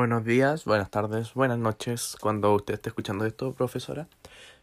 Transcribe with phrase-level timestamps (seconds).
[0.00, 4.08] Buenos días, buenas tardes, buenas noches, cuando usted esté escuchando esto, profesora.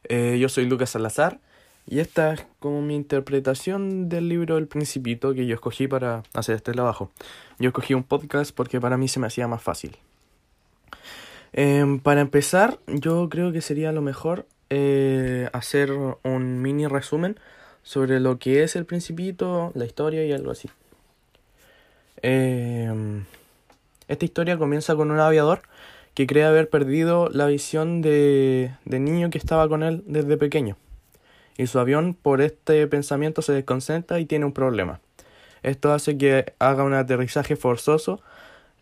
[0.05, 1.39] Eh, yo soy Lucas Salazar
[1.85, 6.55] y esta es como mi interpretación del libro El Principito que yo escogí para hacer
[6.55, 7.11] este trabajo.
[7.59, 9.95] Yo escogí un podcast porque para mí se me hacía más fácil.
[11.53, 17.39] Em, para empezar, yo creo que sería lo mejor eh, hacer un mini resumen
[17.83, 20.67] sobre lo que es El Principito, la historia y algo así.
[22.23, 23.21] Eh,
[24.07, 25.61] esta historia comienza con un aviador
[26.13, 30.77] que cree haber perdido la visión de, de niño que estaba con él desde pequeño.
[31.57, 34.99] Y su avión por este pensamiento se desconcentra y tiene un problema.
[35.63, 38.21] Esto hace que haga un aterrizaje forzoso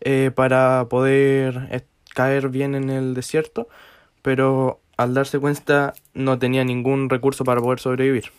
[0.00, 1.84] eh, para poder
[2.14, 3.68] caer bien en el desierto,
[4.22, 8.30] pero al darse cuenta no tenía ningún recurso para poder sobrevivir.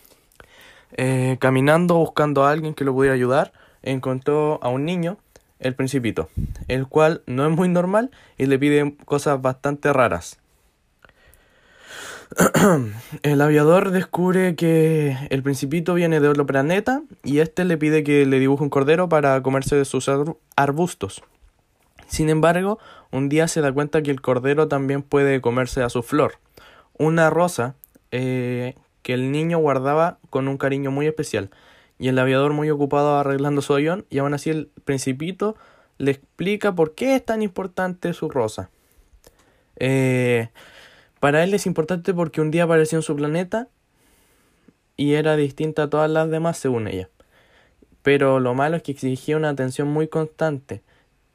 [0.94, 3.52] Eh, caminando buscando a alguien que lo pudiera ayudar,
[3.84, 5.18] encontró a un niño
[5.60, 6.30] el principito,
[6.68, 10.40] el cual no es muy normal y le pide cosas bastante raras.
[13.24, 18.26] el aviador descubre que el principito viene de otro planeta y este le pide que
[18.26, 20.10] le dibuje un cordero para comerse de sus
[20.56, 21.24] arbustos.
[22.08, 22.80] Sin embargo,
[23.12, 26.34] un día se da cuenta que el cordero también puede comerse a su flor,
[26.98, 27.76] una rosa
[28.12, 31.50] eh, que el niño guardaba con un cariño muy especial
[32.00, 35.56] y el aviador muy ocupado arreglando su avión y aún así el principito
[35.98, 38.70] le explica por qué es tan importante su rosa.
[39.78, 40.50] Eh,
[41.20, 43.68] para él es importante porque un día apareció en su planeta
[44.96, 47.10] y era distinta a todas las demás según ella.
[48.04, 50.82] Pero lo malo es que exigía una atención muy constante,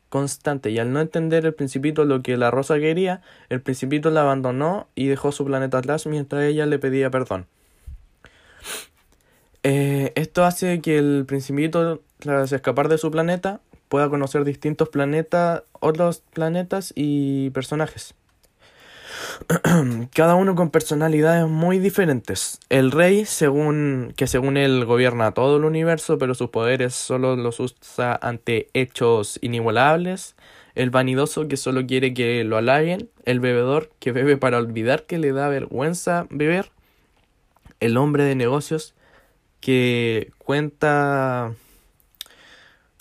[0.08, 4.22] constante, y al no entender el principito lo que la rosa quería, el principito la
[4.22, 7.46] abandonó y dejó su planeta atrás mientras ella le pedía perdón.
[9.64, 15.62] Eh, esto hace que el principito, tras escapar de su planeta, pueda conocer distintos planetas,
[15.80, 18.14] otros planetas y personajes.
[20.14, 22.58] Cada uno con personalidades muy diferentes.
[22.70, 27.60] El rey, según que según él gobierna todo el universo, pero sus poderes solo los
[27.60, 30.36] usa ante hechos inigualables.
[30.74, 33.10] El vanidoso que solo quiere que lo halaguen.
[33.24, 36.70] El bebedor que bebe para olvidar que le da vergüenza beber.
[37.80, 38.94] El hombre de negocios
[39.62, 41.54] que cuenta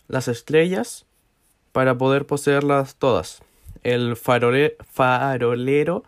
[0.07, 1.05] las estrellas
[1.71, 3.41] para poder poseerlas todas.
[3.83, 6.03] El farolero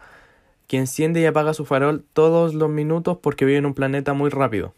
[0.67, 4.29] que enciende y apaga su farol todos los minutos porque vive en un planeta muy
[4.29, 4.75] rápido.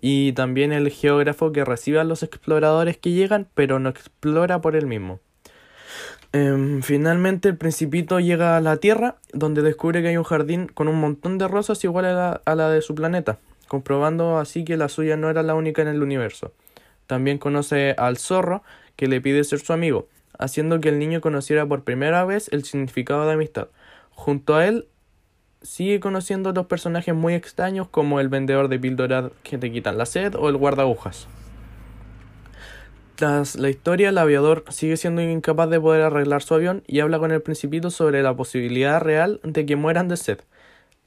[0.00, 4.74] Y también el geógrafo que recibe a los exploradores que llegan pero no explora por
[4.74, 5.20] él mismo.
[6.32, 10.88] Em, finalmente el principito llega a la Tierra donde descubre que hay un jardín con
[10.88, 12.04] un montón de rosas igual
[12.44, 15.88] a la de su planeta comprobando así que la suya no era la única en
[15.88, 16.52] el universo.
[17.06, 18.62] También conoce al zorro,
[18.96, 20.08] que le pide ser su amigo,
[20.38, 23.68] haciendo que el niño conociera por primera vez el significado de amistad.
[24.10, 24.88] Junto a él
[25.62, 30.06] sigue conociendo otros personajes muy extraños como el vendedor de píldoras que te quitan la
[30.06, 31.28] sed o el guardagujas.
[33.14, 37.18] Tras la historia, el aviador sigue siendo incapaz de poder arreglar su avión y habla
[37.18, 40.38] con el principito sobre la posibilidad real de que mueran de sed.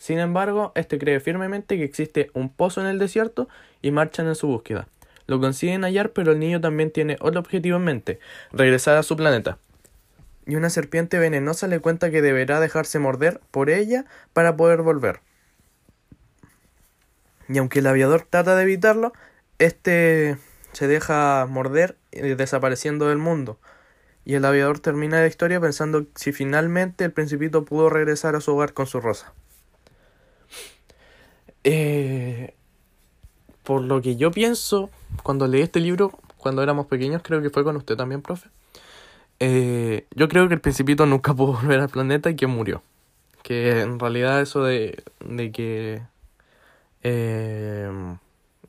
[0.01, 3.47] Sin embargo, este cree firmemente que existe un pozo en el desierto
[3.83, 4.87] y marchan en su búsqueda.
[5.27, 8.19] Lo consiguen hallar, pero el niño también tiene otro objetivo en mente,
[8.51, 9.59] regresar a su planeta.
[10.47, 15.19] Y una serpiente venenosa le cuenta que deberá dejarse morder por ella para poder volver.
[17.47, 19.13] Y aunque el aviador trata de evitarlo,
[19.59, 20.35] este
[20.71, 23.59] se deja morder desapareciendo del mundo.
[24.25, 28.51] Y el aviador termina la historia pensando si finalmente el principito pudo regresar a su
[28.55, 29.31] hogar con su rosa.
[31.63, 32.53] Eh,
[33.63, 34.89] por lo que yo pienso,
[35.23, 38.49] cuando leí este libro, cuando éramos pequeños, creo que fue con usted también, profe.
[39.39, 42.83] Eh, yo creo que el principito nunca pudo volver al planeta y que murió.
[43.43, 46.01] Que en realidad eso de, de que
[47.03, 47.89] eh,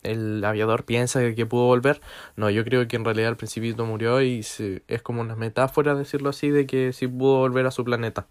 [0.03, 2.01] el aviador piensa que pudo volver,
[2.37, 6.31] no, yo creo que en realidad el principito murió y es como una metáfora decirlo
[6.31, 8.27] así de que sí pudo volver a su planeta.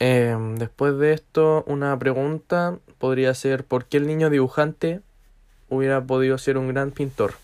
[0.00, 5.00] Em, después de esto, una pregunta podría ser ¿por qué el niño dibujante
[5.68, 7.34] hubiera podido ser un gran pintor?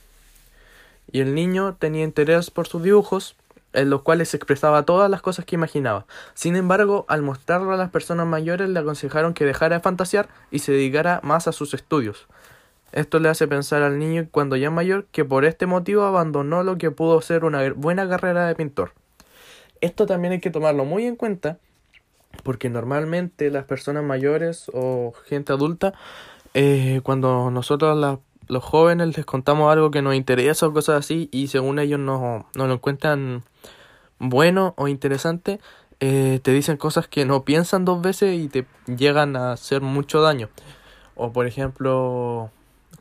[1.12, 3.36] Y el niño tenía interés por sus dibujos,
[3.72, 6.06] en los cuales expresaba todas las cosas que imaginaba.
[6.34, 10.60] Sin embargo, al mostrarlo a las personas mayores le aconsejaron que dejara de fantasear y
[10.60, 12.26] se dedicara más a sus estudios.
[12.92, 16.78] Esto le hace pensar al niño cuando ya mayor que por este motivo abandonó lo
[16.78, 18.92] que pudo ser una buena carrera de pintor.
[19.80, 21.58] Esto también hay que tomarlo muy en cuenta
[22.42, 25.94] porque normalmente las personas mayores o gente adulta,
[26.54, 31.48] eh, cuando nosotros los jóvenes les contamos algo que nos interesa o cosas así, y
[31.48, 33.44] según ellos no, no lo encuentran
[34.18, 35.60] bueno o interesante,
[36.00, 40.22] eh, te dicen cosas que no piensan dos veces y te llegan a hacer mucho
[40.22, 40.48] daño.
[41.14, 42.50] O por ejemplo,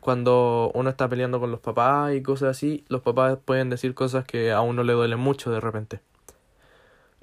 [0.00, 4.24] cuando uno está peleando con los papás y cosas así, los papás pueden decir cosas
[4.24, 6.00] que a uno le duelen mucho de repente.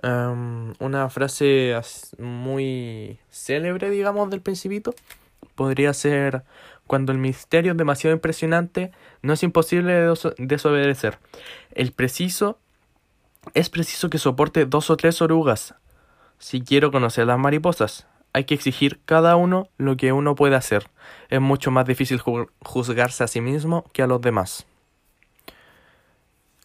[0.03, 1.75] Una frase
[2.19, 4.93] muy célebre, digamos, del principito,
[5.55, 6.43] podría ser,
[6.85, 8.91] cuando el misterio es demasiado impresionante,
[9.21, 10.07] no es imposible
[10.37, 11.17] desobedecer.
[11.71, 12.59] El preciso
[13.53, 15.73] es preciso que soporte dos o tres orugas.
[16.37, 20.89] Si quiero conocer las mariposas, hay que exigir cada uno lo que uno puede hacer.
[21.29, 22.21] Es mucho más difícil
[22.61, 24.67] juzgarse a sí mismo que a los demás.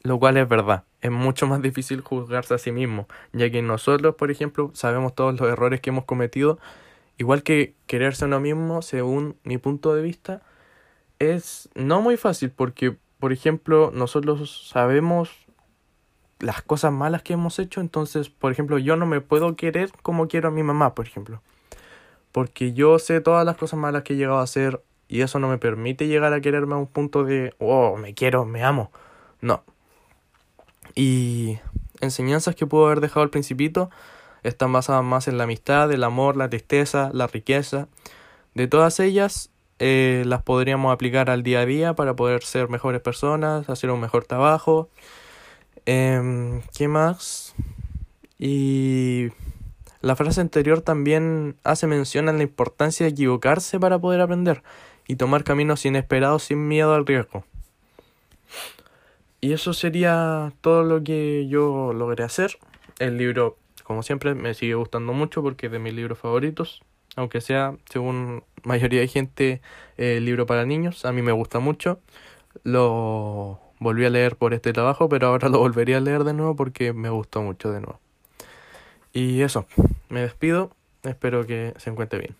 [0.03, 4.17] Lo cual es verdad, es mucho más difícil juzgarse a sí mismo, ya que nosotros,
[4.17, 6.59] por ejemplo, sabemos todos los errores que hemos cometido,
[7.19, 10.43] igual que quererse a uno mismo, según mi punto de vista,
[11.19, 15.31] es no muy fácil porque, por ejemplo, nosotros sabemos
[16.41, 20.27] las cosas malas que hemos hecho, entonces, por ejemplo, yo no me puedo querer como
[20.27, 21.41] quiero a mi mamá, por ejemplo
[22.33, 25.49] porque yo sé todas las cosas malas que he llegado a hacer y eso no
[25.49, 28.91] me permite llegar a quererme a un punto de, oh, me quiero, me amo.
[29.43, 29.63] No.
[30.95, 31.59] Y
[32.01, 33.91] enseñanzas que puedo haber dejado al principito
[34.43, 37.89] están basadas más en la amistad, el amor, la tristeza, la riqueza.
[38.55, 43.01] De todas ellas, eh, las podríamos aplicar al día a día para poder ser mejores
[43.01, 44.91] personas, hacer un mejor trabajo.
[45.87, 47.55] Eh, ¿Qué más?
[48.39, 49.29] Y
[50.01, 54.65] la frase anterior también hace mención a la importancia de equivocarse para poder aprender
[55.07, 57.45] y tomar caminos inesperados sin miedo al riesgo.
[59.45, 62.59] Y eso sería todo lo que yo logré hacer.
[63.01, 66.81] El libro, como siempre, me sigue gustando mucho porque es de mis libros favoritos.
[67.17, 69.61] Aunque sea, según mayoría de gente,
[69.97, 71.05] el libro para niños.
[71.05, 71.99] A mí me gusta mucho.
[72.63, 76.55] Lo volví a leer por este trabajo, pero ahora lo volvería a leer de nuevo
[76.55, 77.99] porque me gustó mucho de nuevo.
[79.13, 79.67] Y eso,
[80.09, 80.71] me despido,
[81.03, 82.37] espero que se encuentre bien.